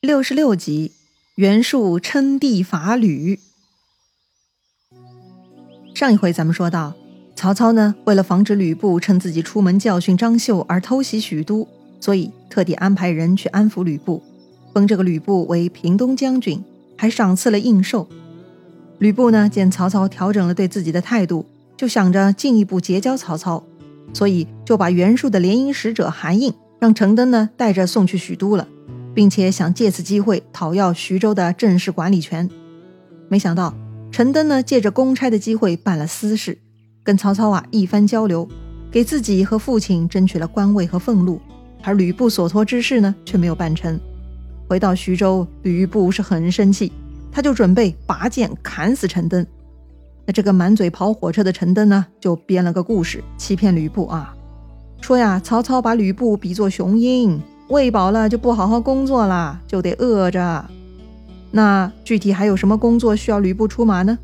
[0.00, 0.92] 六十六集，
[1.34, 3.38] 袁术称帝伐吕。
[5.94, 6.94] 上一回咱们说到，
[7.36, 11.68] 曹操呢，为了防止吕布趁自己出门教训张绣而偷袭许都，
[12.00, 14.22] 所以特地安排人去安抚吕布，
[14.72, 16.64] 封这个吕布为平东将军，
[16.96, 18.08] 还赏赐了印绶。
[19.00, 21.44] 吕布呢，见曹操调整了对自己的态度，
[21.76, 23.62] 就想着进一步结交曹操，
[24.14, 28.66] 所以就把袁术的联姻使者韩印让程登呢带着送去许都了。
[29.14, 32.48] 并且想借此机会讨要徐州的正式管理权，
[33.28, 33.74] 没想到
[34.10, 36.58] 陈登呢借着公差的机会办了私事，
[37.02, 38.48] 跟曹操啊一番交流，
[38.90, 41.40] 给自己和父亲争取了官位和俸禄，
[41.82, 43.98] 而吕布所托之事呢却没有办成。
[44.68, 46.92] 回到徐州，吕布是很生气，
[47.32, 49.44] 他就准备拔剑砍死陈登。
[50.26, 54.34] 那这个满嘴跑火车的陈登呢，就编了个故事欺骗吕布啊，
[55.00, 57.40] 说呀曹操把吕布比作雄鹰。
[57.70, 60.68] 喂饱了就不好好工作了，就得饿着。
[61.52, 64.18] 那具体还有什么工作需要吕布出马呢？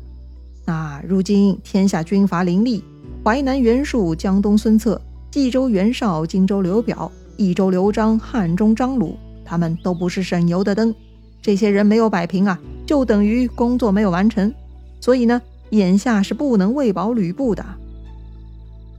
[0.65, 2.83] 那如今天下军阀林立，
[3.23, 10.93] 淮南袁术、江东孙策、冀州袁绍、荆州刘表、益州刘璋、汉中张鲁，他们都不是省油的灯。
[11.41, 14.53] 这些人没有摆平啊，就等于工作没有完成。
[14.99, 17.65] 所以呢，眼下是不能喂饱吕布的。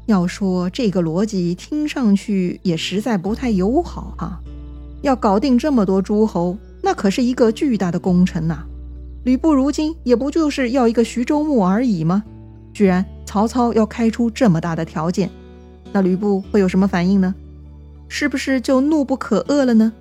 [0.07, 4.41] 要说这个逻辑听上去也实在不太友好哈，
[5.03, 8.65] 要搞定这么多诸侯，那可是一个巨大的工程呐。
[9.25, 12.25] 吕布如今也不就是要一个徐州牧而已吗？
[12.73, 15.31] 居然曹操要开出这么大的条件，
[15.93, 17.35] 那吕布会有什么反应呢？
[18.09, 19.93] 是不是就怒不可遏了呢？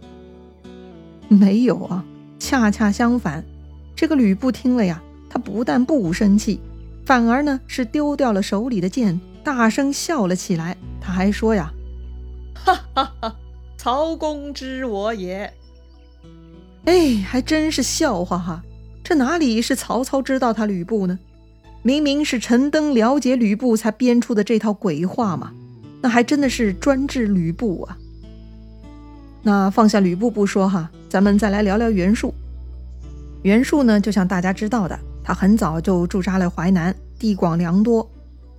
[1.27, 2.05] 没有啊，
[2.39, 3.43] 恰恰相反，
[3.95, 6.61] 这个吕布听了呀，他不但不生气，
[7.05, 9.19] 反而呢是丢掉了手里的剑。
[9.43, 11.71] 大声笑了起来，他还说呀
[12.53, 13.35] ：“哈哈哈，
[13.77, 15.53] 曹公知我也。”
[16.85, 18.63] 哎，还真是笑话哈！
[19.03, 21.17] 这哪里是曹操知道他吕布呢？
[21.83, 25.53] 明明是陈登了解吕布才编出的这套鬼话嘛！
[26.01, 27.97] 那还真的是专治吕布啊！
[29.43, 32.33] 那放下吕布不说哈，咱们再来聊聊袁术。
[33.43, 38.09] 袁术呢，就像大家知道的，他很早就驻扎了淮南，地广粮多。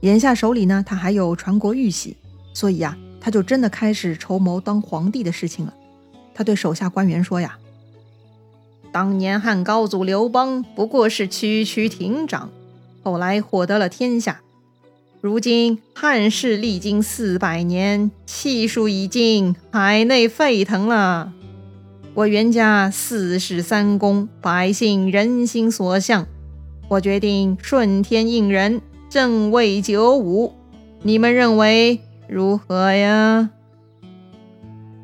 [0.00, 2.16] 眼下手里呢，他还有传国玉玺，
[2.54, 5.74] 所以呀，他就真的开始筹谋当皇帝的事情了。
[6.34, 7.58] 他对手下官员说呀
[8.92, 12.50] ：“当年汉高祖刘邦不过是区区亭长，
[13.02, 14.40] 后来获得了天下。
[15.20, 21.32] 如今汉室历经四百年，气数已尽，海内沸腾了。
[22.14, 26.26] 我袁家四世三公，百姓人心所向，
[26.88, 28.80] 我决定顺天应人。”
[29.10, 30.52] 正位九五，
[31.02, 33.50] 你们认为如何呀？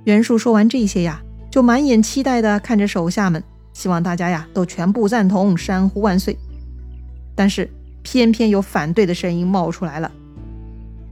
[0.05, 3.43] 袁术说完这些呀，就满眼期待的看着手下们，
[3.73, 6.37] 希望大家呀都全部赞同，山呼万岁。
[7.35, 7.71] 但是
[8.03, 10.13] 偏偏有反对的声音冒出来了。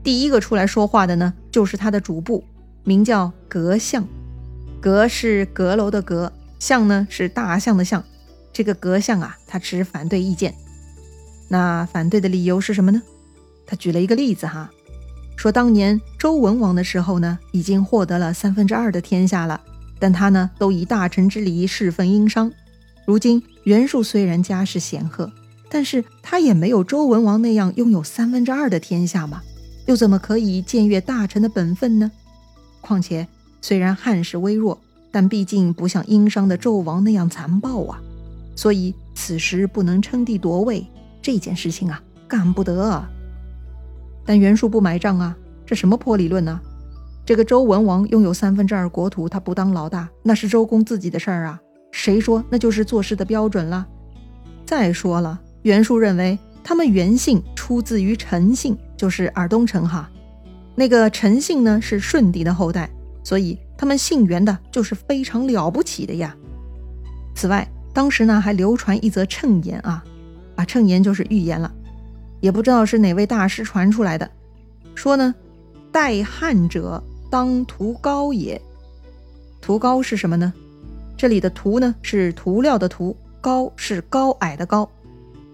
[0.03, 2.43] 第一个出来说话的呢，就是他的主簿，
[2.83, 4.05] 名叫阁相。
[4.79, 8.03] 阁是阁楼的阁，相呢是大象的象。
[8.51, 10.53] 这个阁相啊，他持反对意见。
[11.49, 13.01] 那反对的理由是什么呢？
[13.65, 14.69] 他举了一个例子哈，
[15.35, 19.59] 说当年周文王的时候呢，已经获得了三分之二的天下了，
[19.99, 22.51] 但他呢都以大臣之礼侍奉殷商。
[23.05, 25.29] 如今袁术虽然家世显赫，
[25.69, 29.41] 但是他也没有周文王那样拥有三分之二的天下嘛，
[29.85, 32.09] 又怎么可以僭越大臣的本分呢？
[32.79, 33.27] 况且
[33.61, 34.79] 虽然汉室微弱，
[35.11, 37.99] 但毕竟不像殷商的纣王那样残暴啊，
[38.55, 40.85] 所以此时不能称帝夺位。
[41.21, 43.03] 这件事情啊，干不得。
[44.25, 45.35] 但袁术不买账啊，
[45.65, 46.59] 这什么破理论呢？
[47.25, 51.59] 这个周文王拥有三分之二国土，他不当老大，那是周公自己的事儿啊，
[51.91, 53.87] 谁说那就是做事的标准了？
[54.65, 60.09] 再说了，袁术认为他们袁姓出自于陈姓，就是尔东城哈。
[60.75, 62.89] 那个陈姓呢是舜帝的后代，
[63.23, 66.35] 所以他们姓袁的就是非常了不起的呀。
[67.35, 70.03] 此外，当时呢还流传一则谶言啊。
[70.55, 71.73] 啊，谶言就是预言了，
[72.43, 74.29] 也不知道是哪位大师传出来的，
[74.95, 75.33] 说呢，
[75.93, 77.01] 待汉者
[77.31, 78.61] 当涂高也。
[79.61, 80.51] 涂高是什么呢？
[81.15, 84.89] 这里的涂呢是涂料的涂，高是高矮的高，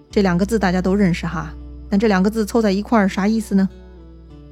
[0.10, 1.54] 这两个字大家都认识哈。
[1.92, 3.70] 但这两个字凑在一块儿啥意思呢？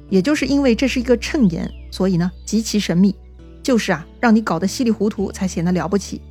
[0.08, 3.12] 也就是因为这是一个谶言，所以呢极其神秘，
[3.64, 6.22] 就是啊让你搞得稀里糊涂才显得了不起。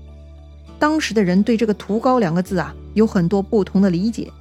[0.79, 4.31] 当时的人对这个“屠高”两个字啊有很多不同的理解。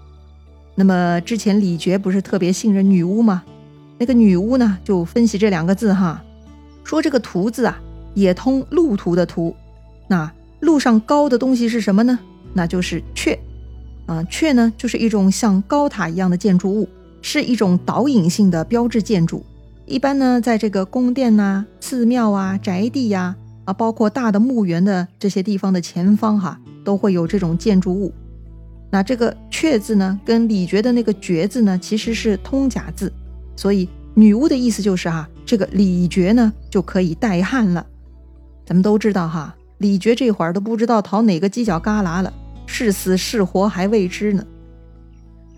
[0.77, 3.43] 那么之前李傕不是特别信任女巫吗？
[3.99, 6.23] 那个女巫呢就分析这两个字哈，
[6.85, 7.81] 说这个“屠”字啊
[8.15, 9.57] 也通路途的“途”，
[10.07, 10.31] 那
[10.61, 12.19] 路上高的东西是什么呢？
[12.53, 13.39] 那就是阙。
[14.05, 16.87] 啊，阙呢就是一种像高塔一样的建筑物，
[17.23, 19.43] 是一种导引性的标志建筑。
[19.87, 23.35] 一般呢，在这个宫殿呐、寺庙啊、宅地呀，
[23.65, 28.13] 啊，包括大的墓园的这些地方的前方哈，都会有这种建筑物。
[28.97, 33.13] 那这个阙字呢，跟李傕的那个傕字呢，其实是通假字，
[33.55, 37.85] 所以女巫的意思就是哈，这个李傕呢就可以代汉了。
[38.65, 42.33] 咱们都知道哈，李傕这会儿都不知道逃哪个犄角旮旯了，
[42.65, 44.43] 是死是活还未知呢。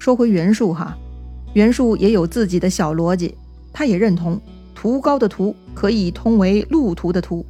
[0.00, 0.98] 说回袁术哈，
[1.54, 3.36] 袁术也有自己的小逻辑，
[3.72, 4.40] 他也认同
[4.74, 7.46] 图高的图可以通为路途的途，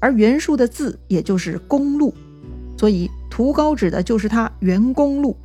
[0.00, 2.14] 而袁术的字也就是公路，
[2.78, 5.36] 所以图高指的就是他袁公路。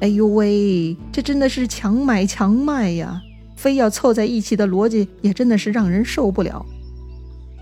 [0.00, 3.20] 哎呦喂，这真的是强买强卖呀！
[3.54, 6.64] 非要凑在一起的逻辑也真的是让人受不了。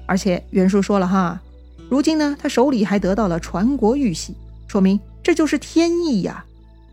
[0.07, 1.43] 而且袁术说了哈，
[1.89, 4.37] 如今呢，他手里还得到了传国玉玺，
[4.69, 6.45] 说明这就是天意呀。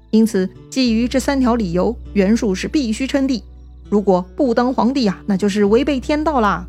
[0.09, 3.44] 因此，基于这三条理由，袁术是必须称帝。
[3.88, 6.65] 如果不当皇帝呀，那就是违背天道啦。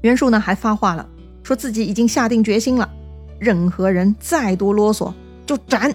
[0.00, 1.06] 袁术呢还发话了，
[1.42, 2.90] 说自己已经下定决心了，
[3.40, 5.12] 任何人再多啰嗦
[5.44, 5.92] 就斩。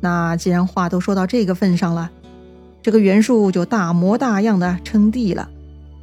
[0.00, 2.10] 那既然话都说到这个份上了，
[2.82, 5.48] 这个袁术就大模大样的称帝了，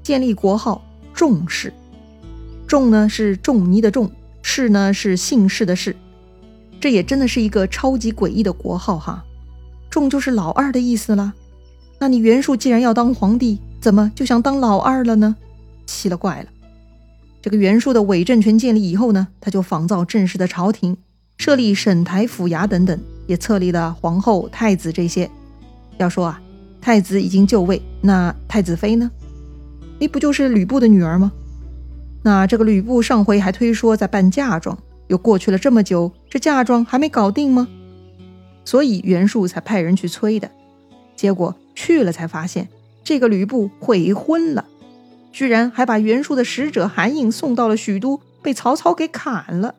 [0.01, 0.81] 建立国号。
[1.13, 1.71] 仲氏，
[2.67, 4.11] 仲呢是仲尼的仲，
[4.41, 5.95] 氏呢是姓氏的氏，
[6.81, 9.23] 这也真的是一个超级诡异的国号哈。
[9.89, 11.33] 仲就是老二的意思了。
[11.99, 15.37] 那你袁术既然要当皇帝，怎么就想当老二了呢？
[15.85, 16.49] 奇了怪了。
[17.45, 20.97] 这个袁术的伪政权建立以后呢，他就仿造正式的朝廷，
[21.37, 25.29] 设立省台府衙等等，也册立了皇后、太子这些。
[25.99, 26.41] 要说啊，
[26.81, 29.11] 太子已经就位，那太子妃呢？
[29.99, 31.31] 哎，不就是吕布的女儿吗？
[32.23, 34.75] 那这个吕布上回还推说在办嫁妆，
[35.05, 37.67] 又过去了这么久，这嫁妆还没搞定吗？
[38.63, 40.49] 所以袁术才派人去催的。
[41.15, 42.69] 结果去了才发现，
[43.03, 44.65] 这个吕布悔婚了，
[45.35, 49.75] 居然还把袁术的使者韩印送到了许都，被曹操给砍了。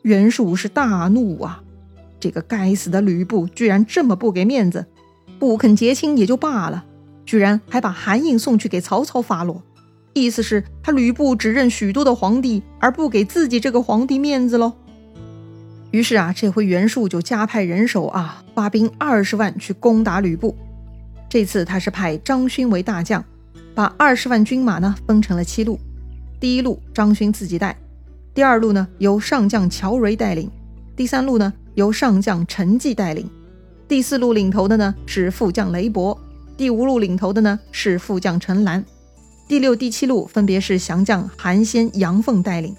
[0.00, 1.62] 袁术是大怒啊！
[2.18, 4.86] 这个该死的吕布居然这么不给面子，
[5.38, 6.86] 不肯结亲也就罢了。
[7.26, 9.62] 居然还把韩印送去给曹操发落，
[10.14, 14.72] 意思是他吕布只认许都的皇帝，而不给自己这个皇帝面子喽。
[15.90, 20.56] 于是啊，这回袁术就加派人手啊，发兵二十万去攻打吕布。
[21.28, 23.22] 这次他是派张勋为大将，
[23.74, 25.78] 把二十万军马呢分成了七路。
[26.40, 27.76] 第一路张勋自己带，
[28.34, 30.50] 第二路呢由上将乔蕤带领，
[30.96, 33.30] 第三路呢由上将陈济带领，
[33.86, 36.18] 第四路领头的呢是副将雷伯。
[36.56, 38.84] 第五路领头的呢是副将陈兰，
[39.48, 42.76] 第六、第七路分别是降将韩先、杨凤带领。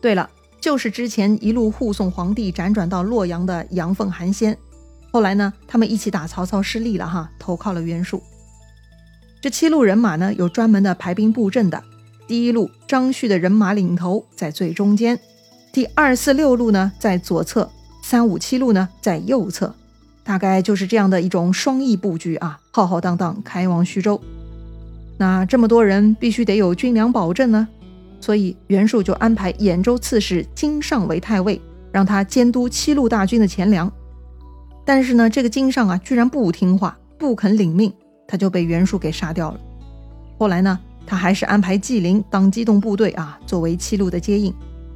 [0.00, 0.30] 对了，
[0.60, 4.56] 就是之前一路护送皇帝辗转到洛阳的杨凤、韩先。
[5.10, 8.22] 后来呢，他们一起打曹操失利了哈，投靠了袁术。
[9.40, 11.82] 这七路人马呢，有专门的排兵布阵的。
[12.26, 15.16] 第一路张旭的人马领头，在最中间；
[15.72, 17.70] 第二、四、六路呢在左侧，
[18.02, 19.74] 三、五、七路呢在右侧。
[20.24, 24.20] 大概就是这样的一种双翼布局啊，浩浩荡荡开往徐州。
[25.16, 27.66] 那这么多人必须得有军粮保证呢，
[28.20, 31.58] 所以袁术就安排兖州刺史金尚为太尉，
[31.90, 33.90] 让他监督七路大军的钱粮。
[34.84, 37.90] 但是呢，这个金尚啊，居然不听话，不肯领命，
[38.28, 39.58] 他就被袁术给杀掉了。
[40.38, 44.54] 后来呢，他还是安排纪灵当机动部队啊，作为七路的接应。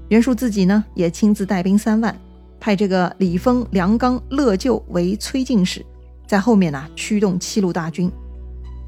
[0.09, 2.17] 袁术自己呢，也亲自带兵三万。
[2.61, 5.85] 派这个李丰、梁刚、乐就为催进使，
[6.29, 8.09] 在后面呢驱动七路大军。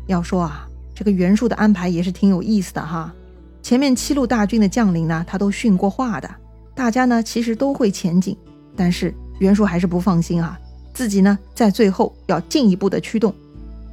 [0.06, 3.12] 要说啊，这个袁术的安排也是挺有意思的哈。
[3.62, 6.30] 前面七路大军的将领呢，他都训过话的，
[6.74, 8.36] 大家呢其实都会前进，
[8.76, 10.56] 但是袁术还是不放心啊，
[10.92, 13.34] 自己呢在最后要进一步的驱动，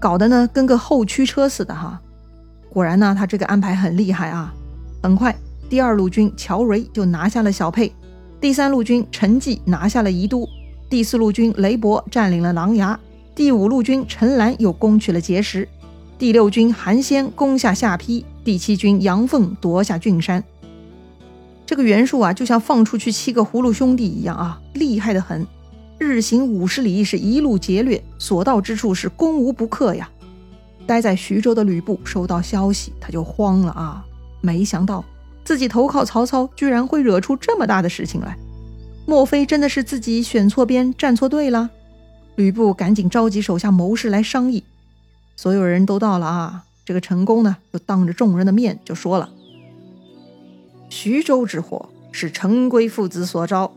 [0.02, 2.02] 搞得呢跟个后驱车似的哈。
[2.70, 4.54] 果然呢，他这个安排很厉害啊。
[5.04, 5.36] 很快，
[5.70, 7.94] 第二路军乔蕤就拿下了小沛。
[8.40, 10.48] 第三路军陈济拿下了宜都，
[10.90, 12.98] 第四路军雷伯占领了琅琊，
[13.36, 15.70] 第五路军陈兰又攻取了碣石，
[16.18, 20.44] 第六军韩先攻下下邳，第七军杨凤夺下郡山。
[21.66, 25.46] 这个袁术啊，就像放出去七个葫芦兄弟一样啊，厉害的很。
[26.02, 30.10] 日行五十里，是一路劫掠，所到之处是攻无不克呀。
[30.88, 34.04] 待在徐州的吕布收到消息，他就慌了啊，
[34.42, 35.06] 没想到。
[35.46, 38.36] 自己投靠曹操，居然会惹出这么大的事情来，
[39.06, 41.70] 莫非真的是自己选错边、站错队了？
[42.36, 44.64] 吕布赶紧召集手下谋士来商议，
[45.36, 46.64] 所有人都到了啊。
[46.84, 49.30] 这个陈宫呢，就当着众人的面就说了
[50.90, 53.72] ：“徐州之祸，是陈规父子所招，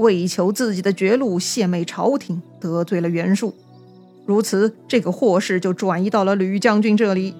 [0.00, 3.54] 为求自己的绝路，献媚朝廷，得罪了袁术。
[4.26, 7.34] 如此，这个祸事就转移到了吕将军这里。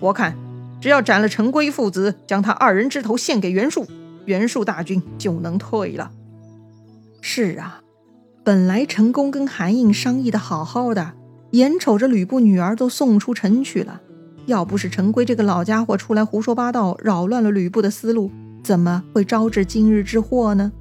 [0.00, 0.34] 我看，
[0.80, 3.86] 只要斩了陈规父子，将他二人之头献给袁术，
[4.24, 6.10] 袁术大军就能退了。
[7.20, 7.82] 是啊，
[8.42, 11.12] 本来陈宫跟韩印商议的好好的，
[11.50, 14.00] 眼瞅着吕布女儿都送出城去了，
[14.46, 18.30] 要不是陈规这个老家伙出来胡说八道，扰乱了吕布的思路，
[18.64, 20.72] 怎么会招致今日之祸呢？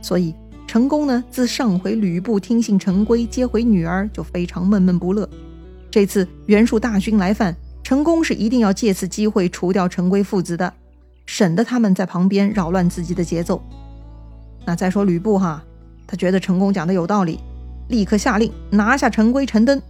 [0.00, 0.34] 所以。
[0.76, 5.26] 成功呢，自上回吕布听信陈规接回女儿，就非常闷闷不乐。
[5.90, 10.70] 这次袁术大军来犯，成功是一定要借此机会除掉陈规父子的，
[11.24, 13.62] 省得他们在旁边扰乱自己的节奏。
[14.66, 15.64] 那再说吕布哈，
[16.06, 17.40] 他觉得成功讲的有道理，
[17.88, 19.80] 立刻下令拿下陈规、陈登。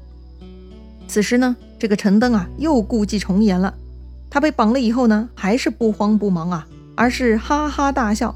[1.09, 3.75] 此时呢，这个陈登啊又故伎重演了，
[4.31, 6.65] 他被绑了以后呢，还是不慌不忙啊，
[6.95, 8.33] 而是哈哈大笑。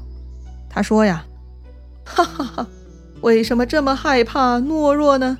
[0.69, 1.25] 他说呀。
[2.13, 2.67] 哈哈哈！
[3.21, 5.37] 为什么这么害怕懦弱呢？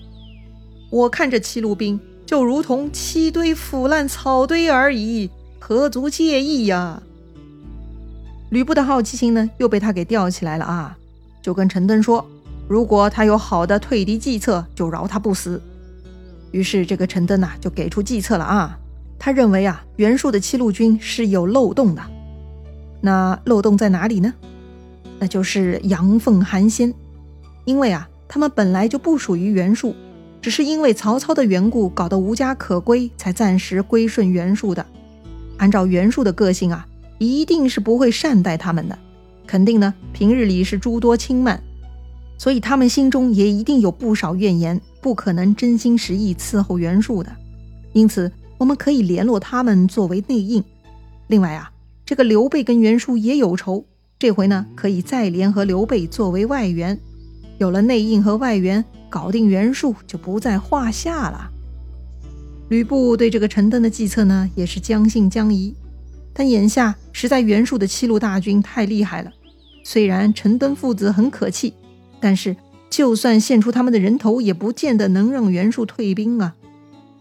[0.89, 7.01] 我看这七路兵就如同七堆腐烂草堆而已，何足介意呀？
[8.49, 10.97] 吕布的好奇心呢，又被他给吊起来了啊！
[11.41, 12.25] 就跟陈登说，
[12.67, 15.61] 如果他有好的退敌计策，就饶他不死。
[16.51, 18.77] 于是这个陈登呐，就给出计策了啊！
[19.17, 22.01] 他认为啊，袁术的七路军是有漏洞的，
[23.01, 24.33] 那漏洞在哪里呢？
[25.21, 26.91] 那就是杨奉、韩先，
[27.65, 29.93] 因为啊，他们本来就不属于袁术，
[30.41, 34.83] 只是因为曹操的缘故，搞得无家可归，才暂时归顺袁术的。
[35.57, 36.87] 按照袁术的个性啊，
[37.19, 38.97] 一定是不会善待他们的，
[39.45, 41.61] 肯定呢，平日里是诸多轻慢，
[42.39, 47.31] 所以他们心中也一定有不少怨言，不可能真心实意伺候袁术的。
[47.93, 50.63] 因此，我们可以联络他们作为内应。
[51.27, 51.71] 另外啊，
[52.07, 53.85] 这个刘备跟袁术也有仇。
[54.21, 56.95] 这回呢，可以再联合刘备作为外援，
[57.57, 61.49] 有了内应和外援，搞定袁术就不在话下了。
[62.69, 65.73] 吕布对这个陈登的计策呢，也是将信将疑。
[66.35, 69.31] 但眼下实在袁术的七路大军太厉害了，
[69.83, 71.73] 虽然陈登父子很可气，
[72.19, 72.55] 但是
[72.91, 76.53] 就算献出他们的人头，也不见得能让袁术退兵啊。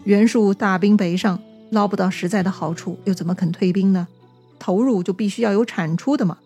[0.04, 1.40] 袁术大兵北上，
[1.70, 4.06] 捞不到实在的好处，又怎么肯退兵呢？
[4.58, 6.36] 投入就必须要有产出的嘛。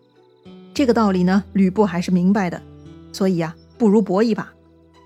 [0.75, 2.61] 这个道理呢，吕布还是明白的，
[3.13, 4.53] 所以啊，不如搏一把。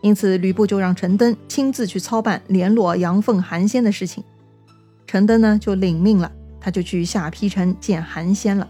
[0.00, 4.24] 因此，吕布就让陈登亲自去操办联络杨凤、韩先的事情。
[5.06, 8.66] 陈登呢，就领命了，他就去下邳城见韩先了。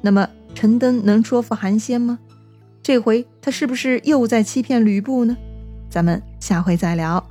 [0.00, 2.18] 那么，陈登能说服韩先吗？
[2.82, 5.36] 这回他是不是又在欺骗吕布呢？
[5.88, 7.24] 咱们下回再聊。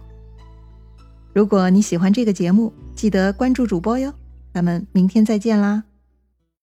[1.33, 4.13] 如果你喜欢这个节目，记得关注主播哟。
[4.53, 5.83] 咱们明天再见啦！